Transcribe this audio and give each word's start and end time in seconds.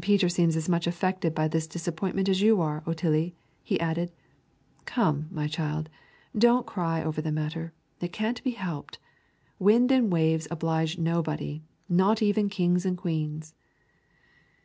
"Peter 0.00 0.28
seems 0.28 0.56
as 0.56 0.68
much 0.68 0.88
afflicted 0.88 1.36
by 1.36 1.46
this 1.46 1.68
disappointment 1.68 2.28
as 2.28 2.42
you 2.42 2.60
are, 2.60 2.82
Otillie," 2.84 3.36
he 3.62 3.78
added. 3.78 4.10
"Come, 4.86 5.28
my 5.30 5.46
child, 5.46 5.88
don't 6.36 6.66
cry 6.66 7.00
over 7.00 7.22
the 7.22 7.30
matter. 7.30 7.72
It 8.00 8.12
can't 8.12 8.42
be 8.42 8.50
helped. 8.58 8.98
Wind 9.60 9.92
and 9.92 10.10
waves 10.12 10.48
oblige 10.50 10.98
nobody, 10.98 11.62
not 11.88 12.20
even 12.20 12.48
kings 12.48 12.84
and 12.84 12.98
queens." 12.98 13.54